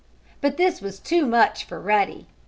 But 0.41 0.57
this 0.57 0.81
was 0.81 0.97
too 0.97 1.27
much 1.27 1.63
for 1.65 1.79
Ruddy. 1.79 2.25